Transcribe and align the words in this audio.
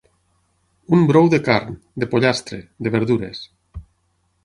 Un 0.97 1.03
brou 1.11 1.29
de 1.35 1.41
carn, 1.49 1.77
de 2.05 2.09
pollastre, 2.15 2.61
de 2.85 2.97
verdures. 2.99 3.47